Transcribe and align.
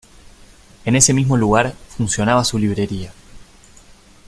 En 0.83 0.95
ese 0.95 1.13
mismo 1.13 1.37
lugar 1.37 1.75
funcionaba 1.95 2.43
su 2.43 2.57
librería. 2.57 3.13